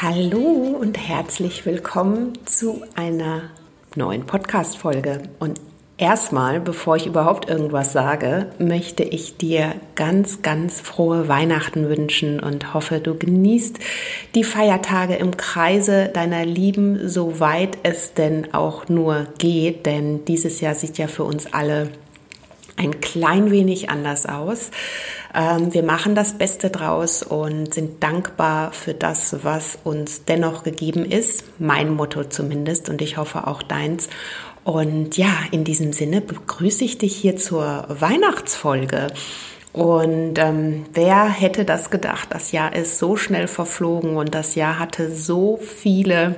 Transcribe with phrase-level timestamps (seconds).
[0.00, 3.50] Hallo und herzlich willkommen zu einer
[3.96, 5.22] neuen Podcast-Folge.
[5.40, 5.58] Und
[5.96, 12.74] erstmal, bevor ich überhaupt irgendwas sage, möchte ich dir ganz, ganz frohe Weihnachten wünschen und
[12.74, 13.78] hoffe, du genießt
[14.34, 19.86] die Feiertage im Kreise deiner Lieben, soweit es denn auch nur geht.
[19.86, 21.90] Denn dieses Jahr sieht ja für uns alle
[22.76, 24.70] ein klein wenig anders aus.
[25.32, 31.04] Ähm, wir machen das Beste draus und sind dankbar für das, was uns dennoch gegeben
[31.04, 31.44] ist.
[31.60, 34.08] Mein Motto zumindest und ich hoffe auch deins.
[34.64, 39.08] Und ja, in diesem Sinne begrüße ich dich hier zur Weihnachtsfolge.
[39.72, 42.28] Und ähm, wer hätte das gedacht?
[42.30, 46.36] Das Jahr ist so schnell verflogen und das Jahr hatte so viele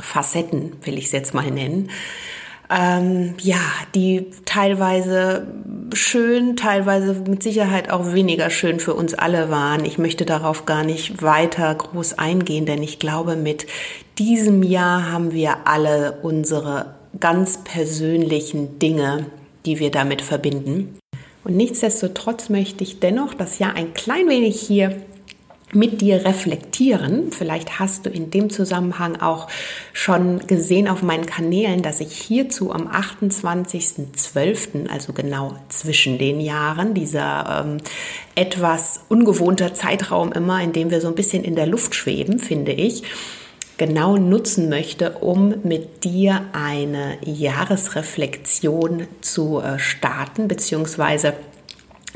[0.00, 1.88] Facetten, will ich es jetzt mal nennen
[2.70, 3.60] ähm, ja,
[3.94, 5.46] die teilweise
[5.94, 9.84] schön, teilweise mit Sicherheit auch weniger schön für uns alle waren.
[9.84, 13.66] Ich möchte darauf gar nicht weiter groß eingehen, denn ich glaube, mit
[14.18, 19.26] diesem Jahr haben wir alle unsere ganz persönlichen Dinge,
[19.64, 20.98] die wir damit verbinden.
[21.44, 24.96] Und nichtsdestotrotz möchte ich dennoch das Jahr ein klein wenig hier
[25.72, 27.32] mit dir reflektieren.
[27.32, 29.48] Vielleicht hast du in dem Zusammenhang auch
[29.92, 36.94] schon gesehen auf meinen Kanälen, dass ich hierzu am 28.12., also genau zwischen den Jahren,
[36.94, 37.78] dieser ähm,
[38.34, 42.72] etwas ungewohnter Zeitraum immer, in dem wir so ein bisschen in der Luft schweben, finde
[42.72, 43.02] ich,
[43.76, 51.34] genau nutzen möchte, um mit dir eine Jahresreflexion zu äh, starten, beziehungsweise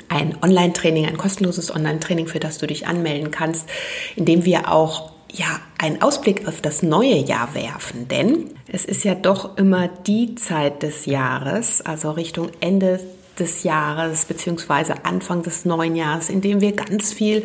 [0.09, 3.69] ein Online-Training, ein kostenloses Online-Training, für das du dich anmelden kannst,
[4.17, 9.05] in dem wir auch ja, einen Ausblick auf das neue Jahr werfen, denn es ist
[9.05, 13.01] ja doch immer die Zeit des Jahres, also Richtung Ende
[13.39, 17.45] des Jahres beziehungsweise Anfang des neuen Jahres, in dem wir ganz viel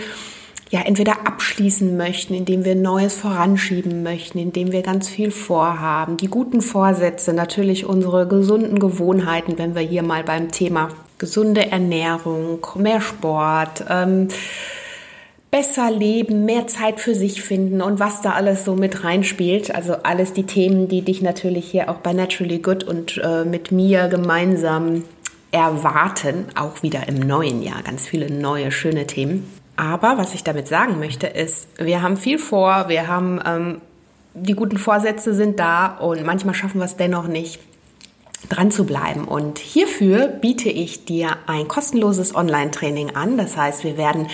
[0.71, 6.27] ja entweder abschließen möchten, indem wir Neues voranschieben möchten, indem wir ganz viel vorhaben, die
[6.27, 12.99] guten Vorsätze, natürlich unsere gesunden Gewohnheiten, wenn wir hier mal beim Thema gesunde Ernährung, mehr
[12.99, 14.27] Sport, ähm,
[15.51, 19.73] besser leben, mehr Zeit für sich finden und was da alles so mit reinspielt.
[19.73, 23.71] Also alles die Themen, die dich natürlich hier auch bei Naturally Good und äh, mit
[23.71, 25.03] mir gemeinsam
[25.51, 27.81] erwarten, auch wieder im neuen Jahr.
[27.83, 29.49] Ganz viele neue, schöne Themen.
[29.75, 33.81] Aber was ich damit sagen möchte, ist, wir haben viel vor, wir haben ähm,
[34.33, 37.59] die guten Vorsätze sind da und manchmal schaffen wir es dennoch nicht
[38.49, 39.25] dran zu bleiben.
[39.25, 43.37] Und hierfür biete ich dir ein kostenloses Online-Training an.
[43.37, 44.27] Das heißt, wir werden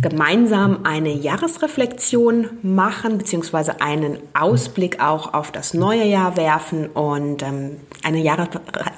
[0.00, 6.86] gemeinsam eine Jahresreflexion machen, beziehungsweise einen Ausblick auch auf das neue Jahr werfen.
[6.86, 8.48] Und ähm, eine Jahres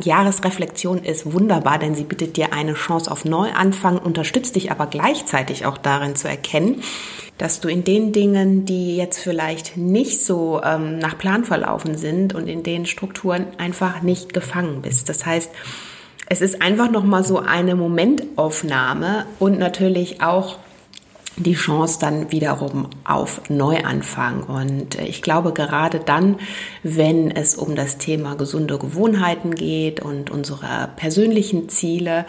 [0.02, 5.66] Jahresreflexion ist wunderbar, denn sie bietet dir eine Chance auf Neuanfang, unterstützt dich aber gleichzeitig
[5.66, 6.82] auch darin zu erkennen,
[7.38, 12.34] dass du in den Dingen, die jetzt vielleicht nicht so ähm, nach Plan verlaufen sind
[12.34, 15.08] und in den Strukturen einfach nicht gefangen bist.
[15.08, 15.50] Das heißt,
[16.26, 20.58] es ist einfach noch mal so eine Momentaufnahme und natürlich auch
[21.36, 24.44] die Chance dann wiederum auf Neuanfang.
[24.44, 26.36] Und ich glaube, gerade dann,
[26.82, 32.26] wenn es um das Thema gesunde Gewohnheiten geht und unsere persönlichen Ziele,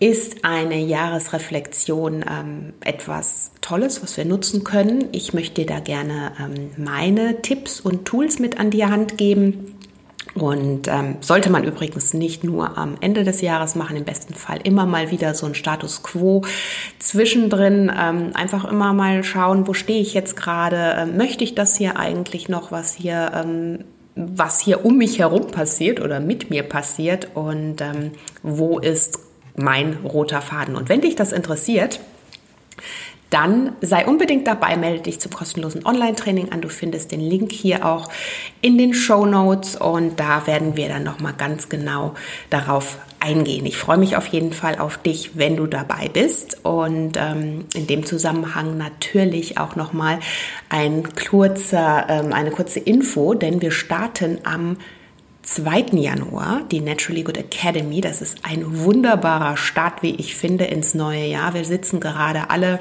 [0.00, 5.08] ist eine Jahresreflexion ähm, etwas Tolles, was wir nutzen können.
[5.12, 9.76] Ich möchte dir da gerne ähm, meine Tipps und Tools mit an die Hand geben.
[10.34, 14.60] Und ähm, sollte man übrigens nicht nur am Ende des Jahres machen, im besten Fall
[14.64, 16.42] immer mal wieder so ein Status quo
[16.98, 21.76] zwischendrin, ähm, einfach immer mal schauen, wo stehe ich jetzt gerade, ähm, möchte ich das
[21.76, 23.84] hier eigentlich noch, was hier ähm,
[24.14, 28.12] was hier um mich herum passiert oder mit mir passiert und ähm,
[28.42, 29.18] wo ist
[29.56, 30.76] mein roter Faden.
[30.76, 32.00] Und wenn dich das interessiert,
[33.32, 36.60] dann sei unbedingt dabei, melde dich zum kostenlosen Online-Training an.
[36.60, 38.10] Du findest den Link hier auch
[38.60, 42.14] in den Show Notes und da werden wir dann nochmal ganz genau
[42.50, 43.64] darauf eingehen.
[43.64, 46.58] Ich freue mich auf jeden Fall auf dich, wenn du dabei bist.
[46.64, 50.18] Und ähm, in dem Zusammenhang natürlich auch nochmal
[50.68, 54.76] ein kurzer, ähm, eine kurze Info, denn wir starten am
[55.42, 55.86] 2.
[55.92, 58.00] Januar die Naturally Good Academy.
[58.00, 61.54] Das ist ein wunderbarer Start, wie ich finde, ins neue Jahr.
[61.54, 62.78] Wir sitzen gerade alle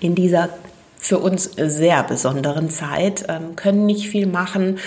[0.00, 0.50] in dieser
[0.98, 4.78] für uns sehr besonderen Zeit, ähm, können nicht viel machen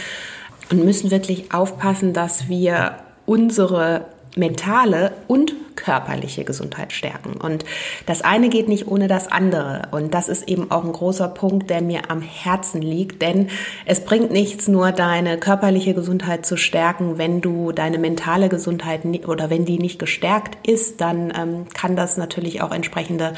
[0.71, 2.95] und müssen wirklich aufpassen, dass wir
[3.27, 4.05] unsere
[4.37, 7.39] mentale und körperliche Gesundheit stärken.
[7.39, 7.63] Und
[8.05, 9.83] das eine geht nicht ohne das andere.
[9.91, 13.21] Und das ist eben auch ein großer Punkt, der mir am Herzen liegt.
[13.21, 13.49] Denn
[13.85, 19.49] es bringt nichts, nur deine körperliche Gesundheit zu stärken, wenn du deine mentale Gesundheit oder
[19.49, 23.33] wenn die nicht gestärkt ist, dann ähm, kann das natürlich auch entsprechende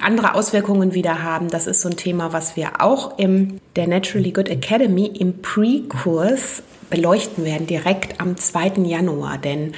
[0.00, 1.48] andere Auswirkungen wieder haben.
[1.48, 6.62] Das ist so ein Thema, was wir auch im der Naturally Good Academy im Pre-Kurs
[6.88, 8.82] beleuchten werden, direkt am 2.
[8.84, 9.38] Januar.
[9.38, 9.74] Denn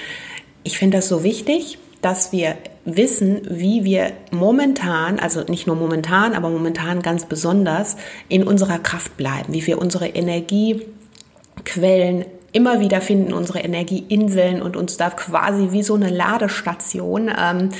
[0.64, 6.34] ich finde das so wichtig, dass wir wissen, wie wir momentan, also nicht nur momentan,
[6.34, 7.96] aber momentan ganz besonders
[8.28, 14.96] in unserer Kraft bleiben, wie wir unsere Energiequellen immer wieder finden, unsere Energieinseln und uns
[14.96, 17.70] da quasi wie so eine Ladestation ähm,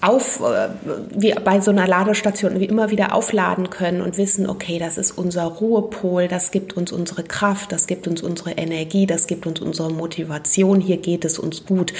[0.00, 0.68] auf, äh,
[1.10, 5.12] wie bei so einer Ladestation, wie immer wieder aufladen können und wissen, okay, das ist
[5.12, 9.60] unser Ruhepol, das gibt uns unsere Kraft, das gibt uns unsere Energie, das gibt uns
[9.60, 11.92] unsere Motivation, hier geht es uns gut.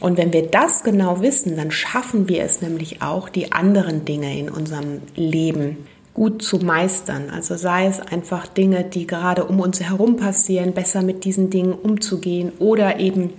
[0.00, 4.38] Und wenn wir das genau wissen, dann schaffen wir es nämlich auch, die anderen Dinge
[4.38, 7.28] in unserem Leben gut zu meistern.
[7.30, 11.72] Also sei es einfach Dinge, die gerade um uns herum passieren, besser mit diesen Dingen
[11.72, 13.30] umzugehen oder eben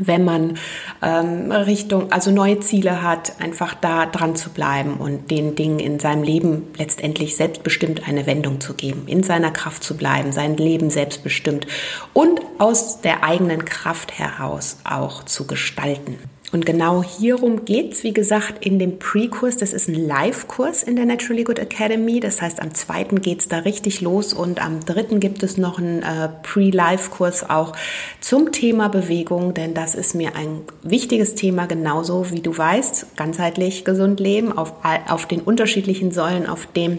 [0.00, 0.58] wenn man
[1.02, 6.00] ähm, Richtung, also neue Ziele hat, einfach da dran zu bleiben und den Dingen in
[6.00, 10.90] seinem Leben letztendlich selbstbestimmt eine Wendung zu geben, in seiner Kraft zu bleiben, sein Leben
[10.90, 11.66] selbstbestimmt
[12.14, 16.18] und aus der eigenen Kraft heraus auch zu gestalten.
[16.52, 19.56] Und genau hierum geht's, wie gesagt, in dem Pre-Kurs.
[19.56, 22.18] Das ist ein Live-Kurs in der Naturally Good Academy.
[22.18, 26.02] Das heißt, am zweiten geht's da richtig los und am dritten gibt es noch einen
[26.02, 27.72] äh, Pre-Live-Kurs auch
[28.20, 33.84] zum Thema Bewegung, denn das ist mir ein wichtiges Thema, genauso wie du weißt, ganzheitlich
[33.84, 34.72] gesund leben auf,
[35.08, 36.98] auf den unterschiedlichen Säulen, auf dem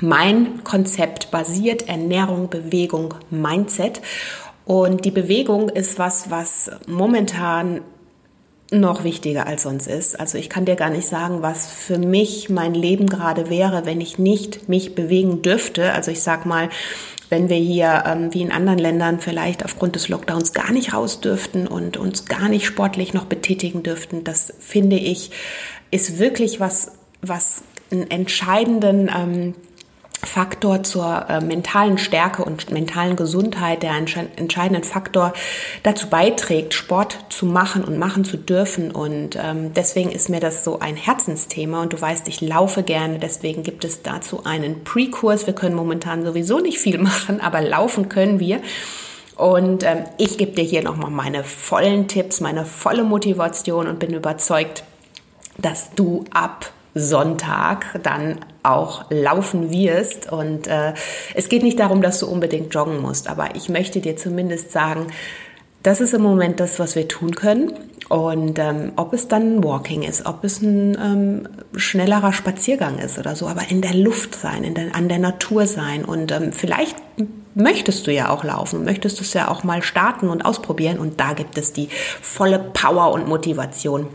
[0.00, 4.00] mein Konzept basiert, Ernährung, Bewegung, Mindset.
[4.64, 7.82] Und die Bewegung ist was, was momentan
[8.70, 10.18] noch wichtiger als sonst ist.
[10.18, 14.00] Also ich kann dir gar nicht sagen, was für mich mein Leben gerade wäre, wenn
[14.00, 15.92] ich nicht mich bewegen dürfte.
[15.92, 16.68] Also ich sag mal,
[17.30, 21.20] wenn wir hier ähm, wie in anderen Ländern vielleicht aufgrund des Lockdowns gar nicht raus
[21.20, 25.30] dürften und uns gar nicht sportlich noch betätigen dürften, das finde ich
[25.92, 26.92] ist wirklich was,
[27.22, 29.54] was einen entscheidenden ähm,
[30.22, 35.32] Faktor zur äh, mentalen Stärke und mentalen Gesundheit, der entscheidenden Faktor
[35.82, 38.90] dazu beiträgt, Sport zu machen und machen zu dürfen.
[38.90, 41.80] Und ähm, deswegen ist mir das so ein Herzensthema.
[41.80, 45.46] Und du weißt, ich laufe gerne, deswegen gibt es dazu einen Pre-Kurs.
[45.46, 48.60] Wir können momentan sowieso nicht viel machen, aber laufen können wir.
[49.36, 54.12] Und ähm, ich gebe dir hier nochmal meine vollen Tipps, meine volle Motivation und bin
[54.12, 54.84] überzeugt,
[55.56, 60.30] dass du ab Sonntag dann auch laufen wirst.
[60.30, 60.94] Und äh,
[61.34, 65.06] es geht nicht darum, dass du unbedingt joggen musst, aber ich möchte dir zumindest sagen,
[65.82, 67.72] das ist im Moment das, was wir tun können.
[68.10, 73.18] Und ähm, ob es dann ein Walking ist, ob es ein ähm, schnellerer Spaziergang ist
[73.18, 76.04] oder so, aber in der Luft sein, in der, an der Natur sein.
[76.04, 76.96] Und ähm, vielleicht
[77.54, 80.98] möchtest du ja auch laufen, möchtest du es ja auch mal starten und ausprobieren.
[80.98, 81.88] Und da gibt es die
[82.20, 84.08] volle Power und Motivation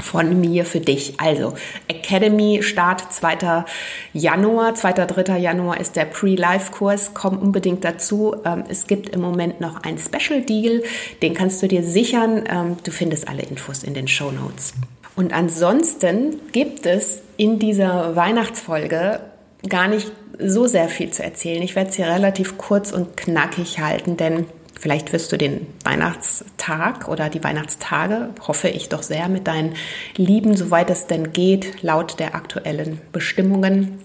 [0.00, 1.14] von mir für dich.
[1.18, 1.54] Also
[1.88, 3.64] Academy Start 2.
[4.12, 4.92] Januar, 2.
[4.92, 5.38] 3.
[5.38, 7.12] Januar ist der Pre-Live-Kurs.
[7.14, 8.36] Komm unbedingt dazu.
[8.44, 10.82] Ähm, es gibt im Moment noch einen Special Deal,
[11.22, 12.44] den kannst du dir sichern.
[12.48, 14.74] Ähm, du findest alle Infos in den Show Notes.
[15.16, 19.20] Und ansonsten gibt es in dieser Weihnachtsfolge
[19.68, 21.62] gar nicht so sehr viel zu erzählen.
[21.62, 24.46] Ich werde es hier relativ kurz und knackig halten, denn
[24.78, 29.74] Vielleicht wirst du den Weihnachtstag oder die Weihnachtstage, hoffe ich doch sehr, mit deinen
[30.16, 33.98] Lieben, soweit es denn geht, laut der aktuellen Bestimmungen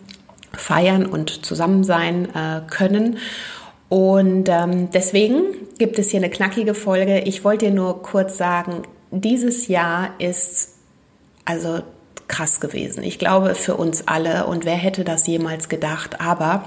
[0.54, 3.18] feiern und zusammen sein äh, können.
[3.90, 5.44] Und ähm, deswegen
[5.78, 7.20] gibt es hier eine knackige Folge.
[7.20, 10.76] Ich wollte dir nur kurz sagen, dieses Jahr ist
[11.44, 11.82] also
[12.30, 13.04] krass gewesen.
[13.04, 14.46] Ich glaube für uns alle.
[14.46, 16.22] Und wer hätte das jemals gedacht?
[16.22, 16.64] Aber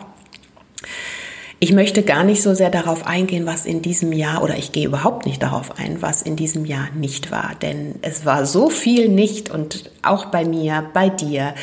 [1.61, 4.87] ich möchte gar nicht so sehr darauf eingehen, was in diesem Jahr, oder ich gehe
[4.87, 7.52] überhaupt nicht darauf ein, was in diesem Jahr nicht war.
[7.62, 11.54] Denn es war so viel nicht und auch bei mir, bei dir.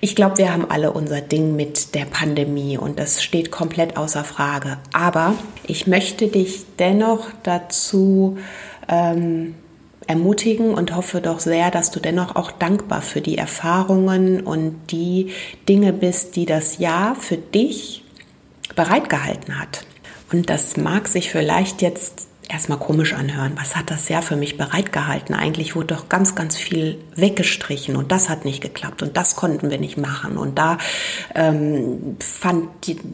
[0.00, 4.24] Ich glaube, wir haben alle unser Ding mit der Pandemie und das steht komplett außer
[4.24, 4.78] Frage.
[4.92, 5.34] Aber
[5.66, 8.36] ich möchte dich dennoch dazu
[8.88, 9.54] ähm,
[10.06, 15.30] ermutigen und hoffe doch sehr, dass du dennoch auch dankbar für die Erfahrungen und die
[15.68, 18.02] Dinge bist, die das Jahr für dich
[18.76, 19.84] bereitgehalten hat.
[20.32, 23.52] Und das mag sich vielleicht jetzt erstmal komisch anhören.
[23.56, 25.34] Was hat das Jahr für mich bereitgehalten?
[25.34, 29.70] Eigentlich wurde doch ganz, ganz viel weggestrichen und das hat nicht geklappt und das konnten
[29.70, 30.78] wir nicht machen und da
[31.34, 32.68] ähm, fand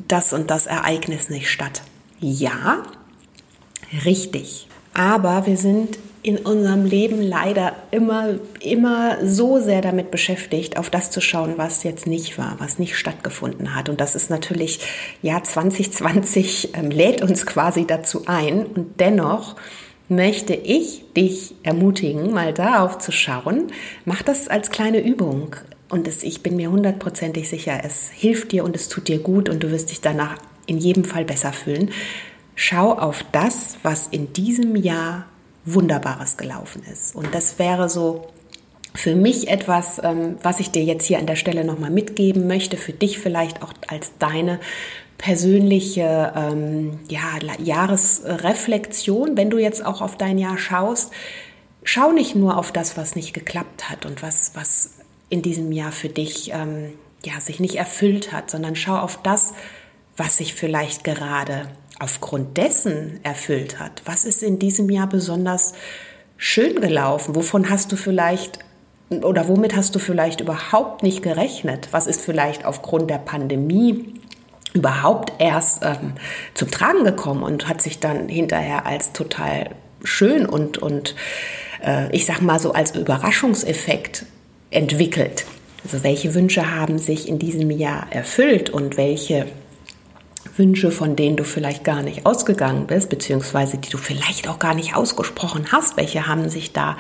[0.09, 1.83] das und das Ereignis nicht statt.
[2.21, 2.83] Ja,
[4.05, 4.69] richtig.
[4.95, 11.11] Aber wir sind in unserem Leben leider immer, immer so sehr damit beschäftigt, auf das
[11.11, 13.89] zu schauen, was jetzt nicht war, was nicht stattgefunden hat.
[13.89, 14.81] Und das ist natürlich,
[15.21, 18.67] ja, 2020 ähm, lädt uns quasi dazu ein.
[18.67, 19.57] Und dennoch
[20.09, 23.73] möchte ich dich ermutigen, mal darauf zu schauen.
[24.05, 25.57] Mach das als kleine Übung.
[25.89, 29.49] Und es, ich bin mir hundertprozentig sicher, es hilft dir und es tut dir gut
[29.49, 30.37] und du wirst dich danach
[30.67, 31.91] in jedem Fall besser fühlen.
[32.55, 35.27] Schau auf das, was in diesem Jahr
[35.65, 37.15] Wunderbares gelaufen ist.
[37.15, 38.29] Und das wäre so
[38.95, 42.77] für mich etwas, ähm, was ich dir jetzt hier an der Stelle nochmal mitgeben möchte,
[42.77, 44.61] für dich vielleicht auch als deine
[45.19, 51.13] persönliche ähm, ja, Jahresreflexion, wenn du jetzt auch auf dein Jahr schaust.
[51.85, 55.93] Schau nicht nur auf das, was nicht geklappt hat und was, was in diesem Jahr
[55.93, 56.93] für dich ähm,
[57.25, 59.55] ja, sich nicht erfüllt hat, sondern schau auf das,
[60.17, 61.69] was sich vielleicht gerade
[61.99, 64.03] aufgrund dessen erfüllt hat.
[64.05, 65.73] Was ist in diesem Jahr besonders
[66.37, 67.35] schön gelaufen?
[67.35, 68.59] Wovon hast du vielleicht
[69.21, 71.89] oder womit hast du vielleicht überhaupt nicht gerechnet?
[71.91, 74.15] Was ist vielleicht aufgrund der Pandemie
[74.73, 76.15] überhaupt erst ähm,
[76.55, 79.71] zum Tragen gekommen und hat sich dann hinterher als total
[80.03, 81.15] schön und, und
[81.85, 84.25] äh, ich sag mal so als Überraschungseffekt
[84.71, 85.45] entwickelt?
[85.85, 89.47] Also welche Wünsche haben sich in diesem Jahr erfüllt und welche
[90.57, 94.75] Wünsche, von denen du vielleicht gar nicht ausgegangen bist, beziehungsweise die du vielleicht auch gar
[94.75, 96.97] nicht ausgesprochen hast, welche haben sich da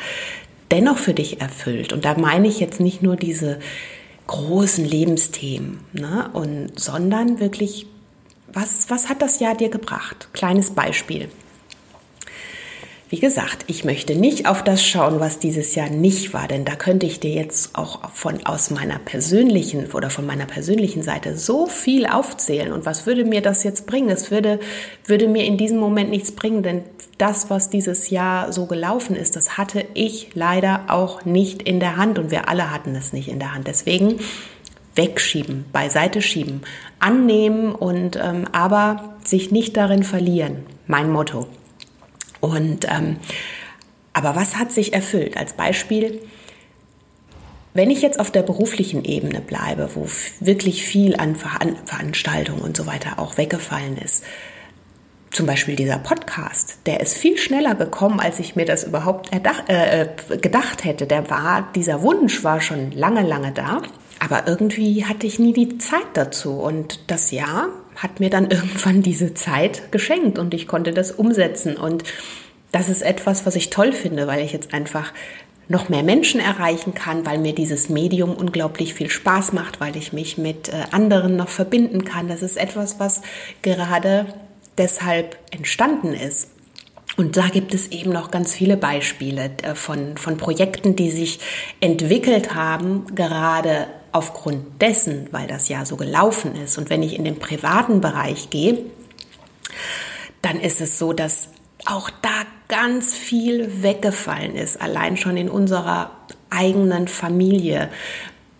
[0.70, 1.92] dennoch für dich erfüllt?
[1.92, 3.58] Und da meine ich jetzt nicht nur diese
[4.26, 6.30] großen Lebensthemen, ne?
[6.32, 7.86] und, sondern wirklich,
[8.52, 10.28] was, was hat das Jahr dir gebracht?
[10.32, 11.28] Kleines Beispiel.
[13.12, 16.76] Wie gesagt, ich möchte nicht auf das schauen, was dieses Jahr nicht war, denn da
[16.76, 21.66] könnte ich dir jetzt auch von aus meiner persönlichen oder von meiner persönlichen Seite so
[21.66, 22.72] viel aufzählen.
[22.72, 24.08] Und was würde mir das jetzt bringen?
[24.08, 24.60] Es würde,
[25.04, 26.84] würde mir in diesem Moment nichts bringen, denn
[27.18, 31.98] das, was dieses Jahr so gelaufen ist, das hatte ich leider auch nicht in der
[31.98, 33.66] Hand und wir alle hatten es nicht in der Hand.
[33.66, 34.20] Deswegen
[34.94, 36.62] wegschieben, beiseite schieben,
[36.98, 40.62] annehmen und ähm, aber sich nicht darin verlieren.
[40.86, 41.46] Mein Motto.
[42.42, 43.18] Und ähm,
[44.12, 45.36] aber was hat sich erfüllt?
[45.36, 46.20] Als Beispiel,
[47.72, 50.06] wenn ich jetzt auf der beruflichen Ebene bleibe, wo
[50.40, 54.24] wirklich viel an Veranstaltungen und so weiter auch weggefallen ist,
[55.30, 60.02] zum Beispiel dieser Podcast, der ist viel schneller gekommen, als ich mir das überhaupt äh,
[60.02, 61.06] äh, gedacht hätte.
[61.06, 63.80] Der war, dieser Wunsch war schon lange, lange da,
[64.18, 66.52] aber irgendwie hatte ich nie die Zeit dazu.
[66.52, 67.68] Und das Jahr
[68.02, 71.76] hat mir dann irgendwann diese Zeit geschenkt und ich konnte das umsetzen.
[71.76, 72.04] Und
[72.72, 75.12] das ist etwas, was ich toll finde, weil ich jetzt einfach
[75.68, 80.12] noch mehr Menschen erreichen kann, weil mir dieses Medium unglaublich viel Spaß macht, weil ich
[80.12, 82.28] mich mit äh, anderen noch verbinden kann.
[82.28, 83.22] Das ist etwas, was
[83.62, 84.26] gerade
[84.76, 86.50] deshalb entstanden ist.
[87.16, 91.40] Und da gibt es eben noch ganz viele Beispiele äh, von, von Projekten, die sich
[91.80, 96.78] entwickelt haben, gerade aufgrund dessen, weil das ja so gelaufen ist.
[96.78, 98.78] Und wenn ich in den privaten Bereich gehe,
[100.42, 101.48] dann ist es so, dass
[101.86, 102.30] auch da
[102.68, 106.10] ganz viel weggefallen ist, allein schon in unserer
[106.50, 107.88] eigenen Familie.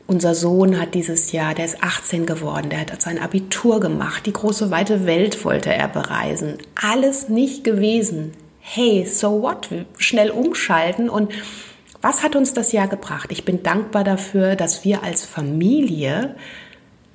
[0.06, 4.32] Unser Sohn hat dieses Jahr, der ist 18 geworden, der hat sein Abitur gemacht, die
[4.32, 6.59] große weite Welt wollte er bereisen.
[6.75, 8.32] Alles nicht gewesen.
[8.61, 9.68] Hey, so what?
[9.99, 11.32] Schnell umschalten und
[12.02, 13.30] was hat uns das Jahr gebracht?
[13.30, 16.35] Ich bin dankbar dafür, dass wir als Familie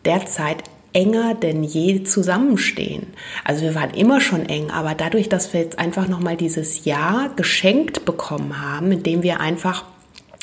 [0.06, 0.64] derzeit
[0.94, 3.08] enger denn je zusammenstehen.
[3.44, 7.30] Also wir waren immer schon eng, aber dadurch, dass wir jetzt einfach nochmal dieses Jahr
[7.36, 9.84] geschenkt bekommen haben, in dem wir einfach,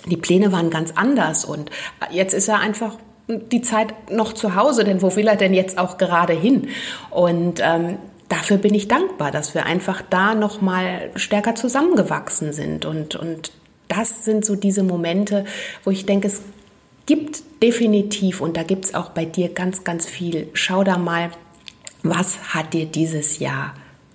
[0.07, 1.71] die Pläne waren ganz anders und
[2.11, 2.97] jetzt ist er einfach
[3.27, 6.69] die Zeit noch zu Hause, denn wo will er denn jetzt auch gerade hin?
[7.11, 7.97] Und ähm,
[8.29, 13.51] dafür bin ich dankbar, dass wir einfach da nochmal stärker zusammengewachsen sind und, und
[13.89, 15.45] das sind so diese Momente,
[15.85, 16.43] wo ich denke, es
[17.07, 21.31] gibt definitiv, und da gibt es auch bei dir ganz, ganz viel, schau da mal,
[22.03, 23.75] was hat dir dieses Jahr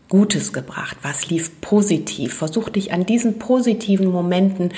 [0.09, 0.97] Gutes gebracht?
[1.03, 2.33] Was lief positiv?
[2.33, 4.73] Versuch dich an diesen positiven Momenten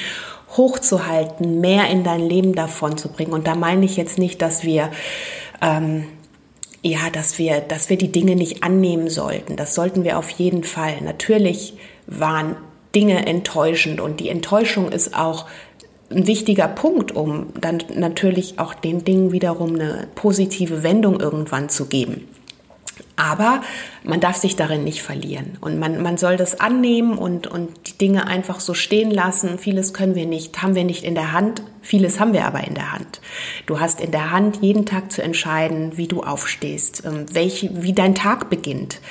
[0.58, 3.32] hochzuhalten, mehr in dein Leben davon zu bringen.
[3.32, 4.92] Und da meine ich jetzt nicht, dass wir
[5.62, 6.06] ähm,
[6.84, 9.56] ja, dass wir, dass wir die Dinge nicht annehmen sollten.
[9.56, 11.02] Das sollten wir auf jeden Fall.
[11.02, 11.76] Natürlich
[12.08, 12.56] waren
[12.96, 15.48] Dinge enttäuschend und die Enttäuschung ist auch
[16.10, 21.86] ein wichtiger Punkt, um dann natürlich auch den Dingen wiederum eine positive Wendung irgendwann zu
[21.86, 22.28] geben.
[23.16, 23.62] Aber
[24.04, 25.58] man darf sich darin nicht verlieren.
[25.62, 29.60] Und man, man soll das annehmen und, und die Dinge einfach so stehen lassen.
[29.60, 32.74] Vieles können wir nicht, haben wir nicht in der Hand, vieles haben wir aber in
[32.74, 33.22] der Hand.
[33.66, 37.94] Du hast in der Hand, jeden Tag zu entscheiden, wie du aufstehst, ähm, welche, wie
[37.94, 39.02] dein Tag beginnt,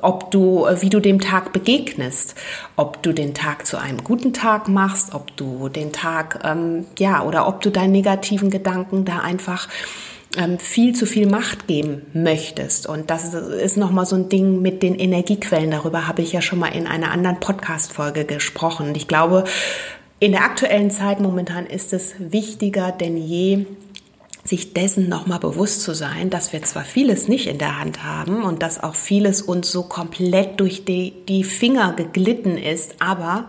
[0.00, 2.36] ob du, wie du dem Tag begegnest,
[2.76, 7.22] ob du den Tag zu einem guten Tag machst, ob du den Tag, ähm, ja,
[7.24, 9.68] oder ob du deinen negativen Gedanken da einfach
[10.58, 12.86] viel zu viel Macht geben möchtest.
[12.86, 15.70] Und das ist nochmal so ein Ding mit den Energiequellen.
[15.70, 18.94] Darüber habe ich ja schon mal in einer anderen Podcast-Folge gesprochen.
[18.94, 19.44] Ich glaube,
[20.20, 23.66] in der aktuellen Zeit momentan ist es wichtiger denn je,
[24.44, 28.42] sich dessen nochmal bewusst zu sein, dass wir zwar vieles nicht in der Hand haben
[28.42, 33.48] und dass auch vieles uns so komplett durch die, die Finger geglitten ist, aber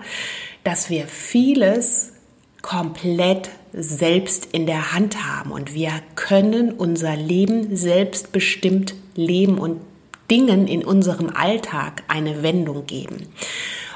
[0.63, 2.13] dass wir vieles
[2.61, 9.81] komplett selbst in der Hand haben und wir können unser Leben selbstbestimmt leben und
[10.29, 13.27] Dingen in unserem Alltag eine Wendung geben.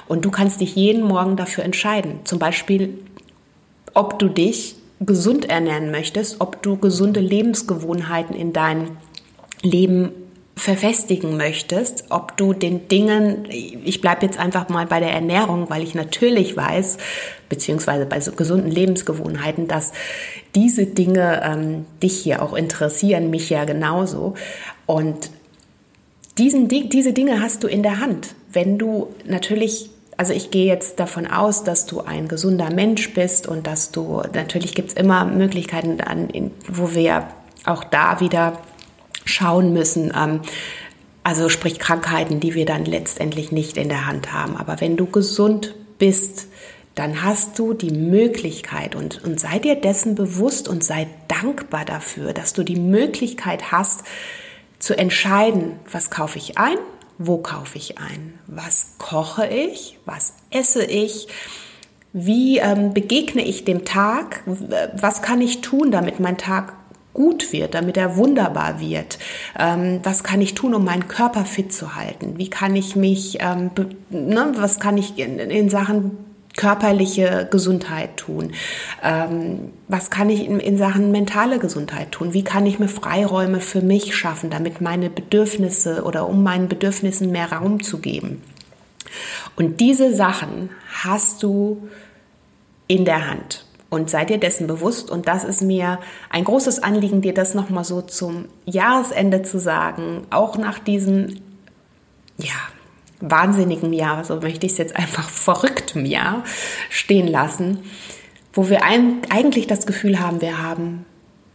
[0.08, 2.20] Und du kannst dich jeden Morgen dafür entscheiden.
[2.26, 3.00] Zum Beispiel,
[3.94, 8.98] ob du dich gesund ernähren möchtest, ob du gesunde Lebensgewohnheiten in dein
[9.62, 10.12] Leben
[10.56, 15.84] verfestigen möchtest, ob du den Dingen, ich bleibe jetzt einfach mal bei der Ernährung, weil
[15.84, 16.98] ich natürlich weiß,
[17.50, 19.92] beziehungsweise bei so gesunden Lebensgewohnheiten, dass
[20.56, 24.36] diese Dinge ähm, dich hier auch interessieren, mich ja genauso.
[24.86, 25.30] Und
[26.38, 28.36] diesen, diese Dinge hast du in der Hand.
[28.52, 33.48] Wenn du natürlich also ich gehe jetzt davon aus, dass du ein gesunder Mensch bist
[33.48, 35.98] und dass du, natürlich gibt es immer Möglichkeiten,
[36.70, 37.28] wo wir
[37.66, 38.62] auch da wieder
[39.26, 40.14] schauen müssen.
[40.16, 40.42] Ähm,
[41.24, 44.56] also sprich Krankheiten, die wir dann letztendlich nicht in der Hand haben.
[44.56, 46.48] Aber wenn du gesund bist,
[46.94, 52.32] dann hast du die Möglichkeit und, und sei dir dessen bewusst und sei dankbar dafür,
[52.32, 54.04] dass du die Möglichkeit hast
[54.80, 56.78] zu entscheiden, was kaufe ich ein,
[57.18, 61.28] wo kaufe ich ein, was koche ich, was esse ich,
[62.14, 66.76] wie ähm, begegne ich dem Tag, was kann ich tun, damit mein Tag
[67.16, 69.18] gut wird, damit er wunderbar wird?
[69.58, 72.36] Ähm, was kann ich tun, um meinen Körper fit zu halten?
[72.38, 73.72] Wie kann ich mich, ähm,
[74.12, 76.18] ne, was kann ich in, in, Sachen
[76.56, 78.52] körperliche Gesundheit tun?
[79.02, 82.34] Ähm, was kann ich in, in Sachen mentale Gesundheit tun?
[82.34, 87.32] Wie kann ich mir Freiräume für mich schaffen, damit meine Bedürfnisse oder um meinen Bedürfnissen
[87.32, 88.44] mehr Raum zu geben?
[89.56, 90.70] Und diese Sachen
[91.04, 91.88] hast du
[92.88, 93.65] in der Hand
[93.96, 95.10] und seid ihr dessen bewusst.
[95.10, 100.28] Und das ist mir ein großes Anliegen, dir das nochmal so zum Jahresende zu sagen,
[100.30, 101.40] auch nach diesem,
[102.38, 102.54] ja,
[103.22, 106.44] wahnsinnigen Jahr, so möchte ich es jetzt einfach verrücktem Jahr
[106.90, 107.80] stehen lassen,
[108.54, 111.06] wo wir eigentlich das Gefühl haben, wir haben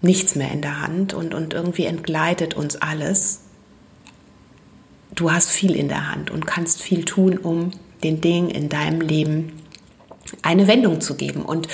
[0.02, 3.42] nichts mehr in der Hand und, und irgendwie entgleitet uns alles.
[5.14, 7.72] Du hast viel in der Hand und kannst viel tun, um
[8.02, 9.52] den Dingen in deinem Leben
[10.42, 11.42] eine Wendung zu geben.
[11.42, 11.68] Und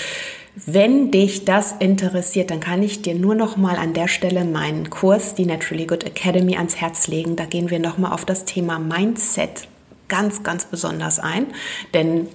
[0.64, 4.88] wenn dich das interessiert, dann kann ich dir nur noch mal an der Stelle meinen
[4.88, 7.36] Kurs, die Naturally Good Academy, ans Herz legen.
[7.36, 9.68] Da gehen wir noch mal auf das Thema Mindset
[10.08, 11.48] ganz, ganz besonders ein,
[11.92, 12.28] denn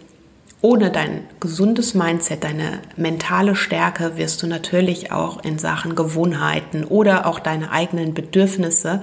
[0.62, 7.26] ohne dein gesundes Mindset, deine mentale Stärke wirst du natürlich auch in Sachen Gewohnheiten oder
[7.26, 9.02] auch deine eigenen Bedürfnisse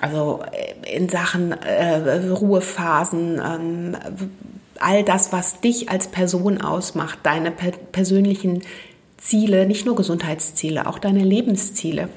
[0.00, 0.42] also
[0.82, 3.96] in Sachen äh, Ruhephasen, ähm,
[4.82, 8.62] all das, was dich als Person ausmacht, deine per persönlichen
[9.18, 12.08] Ziele, nicht nur Gesundheitsziele, auch deine Lebensziele,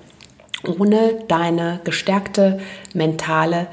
[0.65, 2.59] ohne deine gestärkte
[2.93, 3.67] mentale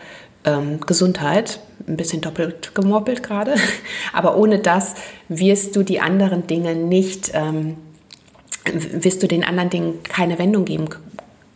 [0.44, 3.55] ähm, Gesundheit, ein bisschen doppelt gemoppelt gerade,
[4.12, 4.94] aber ohne das
[5.29, 7.77] wirst du die anderen Dinge nicht, ähm,
[8.72, 10.88] wirst du den anderen Dingen keine Wendung geben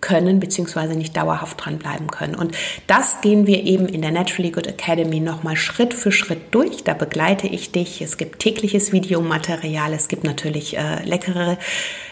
[0.00, 2.34] können, beziehungsweise nicht dauerhaft dranbleiben können.
[2.34, 6.84] Und das gehen wir eben in der Naturally Good Academy nochmal Schritt für Schritt durch.
[6.84, 8.00] Da begleite ich dich.
[8.00, 9.92] Es gibt tägliches Videomaterial.
[9.92, 11.58] Es gibt natürlich äh, leckere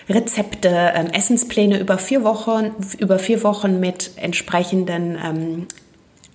[0.08, 5.66] Rezepte, ähm, Essenspläne über vier Wochen, über vier Wochen mit entsprechenden ähm,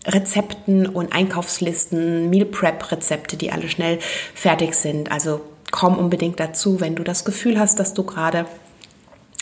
[0.05, 3.99] Rezepten und Einkaufslisten, Meal Prep Rezepte, die alle schnell
[4.33, 5.11] fertig sind.
[5.11, 8.45] Also komm unbedingt dazu, wenn du das Gefühl hast, dass du gerade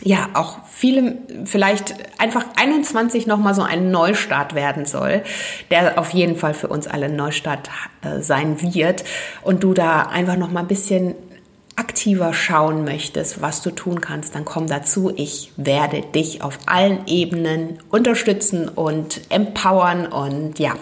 [0.04, 5.24] ja auch viele vielleicht einfach 21 noch mal so ein Neustart werden soll,
[5.70, 7.70] der auf jeden Fall für uns alle Neustart
[8.02, 9.04] äh, sein wird
[9.44, 11.16] und du da einfach noch mal ein bisschen
[11.76, 15.12] aktiver schauen möchtest, was du tun kannst, dann komm dazu.
[15.16, 20.74] Ich werde dich auf allen Ebenen unterstützen und empowern und ja.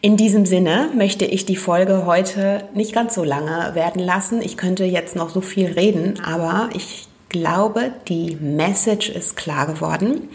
[0.00, 4.42] In diesem Sinne möchte ich die Folge heute nicht ganz so lange werden lassen.
[4.42, 10.28] Ich könnte jetzt noch so viel reden, aber ich glaube, die Message ist klar geworden.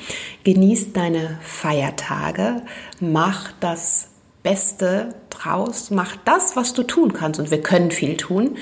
[0.43, 2.63] Genieß deine Feiertage,
[2.99, 4.09] mach das
[4.43, 7.39] Beste draus, mach das, was du tun kannst.
[7.39, 8.57] Und wir können viel tun.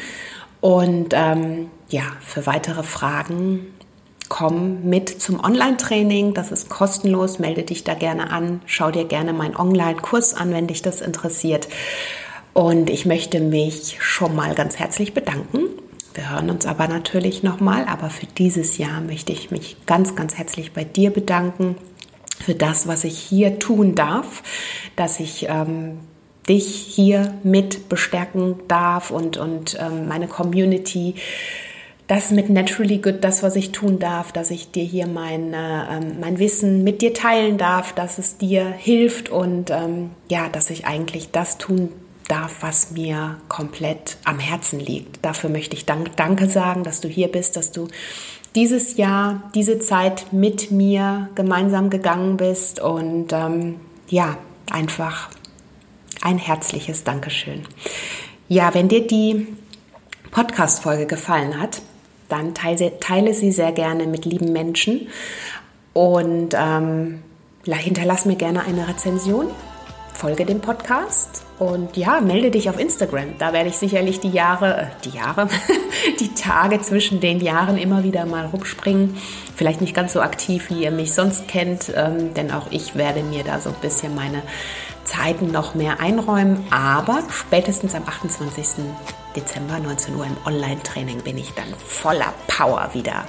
[0.62, 3.68] Und ähm, ja, für weitere Fragen
[4.30, 6.34] komm mit zum Online-Training.
[6.34, 7.40] Das ist kostenlos.
[7.40, 8.62] Melde dich da gerne an.
[8.66, 11.68] Schau dir gerne meinen Online-Kurs an, wenn dich das interessiert.
[12.54, 15.68] Und ich möchte mich schon mal ganz herzlich bedanken.
[16.16, 17.86] Wir hören uns aber natürlich nochmal.
[17.88, 21.76] Aber für dieses Jahr möchte ich mich ganz, ganz herzlich bei dir bedanken
[22.40, 24.44] für das, was ich hier tun darf,
[24.96, 26.00] dass ich ähm,
[26.50, 31.16] dich hier mit bestärken darf und, und ähm, meine Community
[32.08, 36.00] das mit Naturally Good, das, was ich tun darf, dass ich dir hier mein, äh,
[36.20, 40.86] mein Wissen mit dir teilen darf, dass es dir hilft und ähm, ja, dass ich
[40.86, 41.90] eigentlich das tun
[42.26, 45.24] darf, was mir komplett am Herzen liegt.
[45.24, 47.88] Dafür möchte ich dank, Danke sagen, dass du hier bist, dass du
[48.56, 54.38] dieses Jahr, diese Zeit mit mir gemeinsam gegangen bist und ähm, ja,
[54.72, 55.30] einfach
[56.22, 57.64] ein herzliches Dankeschön.
[58.48, 59.48] Ja, wenn dir die
[60.32, 61.82] Podcast-Folge gefallen hat,
[62.30, 65.08] dann teile, teile sie sehr gerne mit lieben Menschen
[65.94, 67.22] und ähm,
[67.66, 69.48] hinterlass mir gerne eine Rezension,
[70.14, 73.38] folge dem Podcast und ja, melde dich auf Instagram.
[73.38, 75.48] Da werde ich sicherlich die Jahre, äh, die Jahre,
[76.20, 79.18] die Tage zwischen den Jahren immer wieder mal rumspringen.
[79.56, 83.24] Vielleicht nicht ganz so aktiv, wie ihr mich sonst kennt, ähm, denn auch ich werde
[83.24, 84.42] mir da so ein bisschen meine
[85.06, 86.66] Zeiten noch mehr einräumen.
[86.72, 88.84] Aber spätestens am 28.
[89.36, 93.26] Dezember 19 Uhr im Online-Training bin ich dann voller Power wieder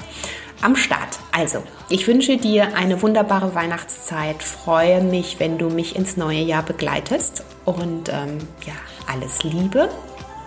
[0.63, 1.19] am Start.
[1.33, 4.43] Also, ich wünsche dir eine wunderbare Weihnachtszeit.
[4.43, 7.45] Freue mich, wenn du mich ins neue Jahr begleitest.
[7.65, 8.75] Und ähm, ja,
[9.07, 9.89] alles Liebe.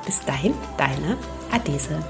[0.06, 1.18] Bis dahin, deine
[1.52, 2.04] Adese.